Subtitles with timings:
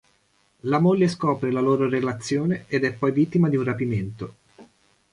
[0.63, 4.33] La moglie scopre la loro relazione ed è poi vittima di un rapimento.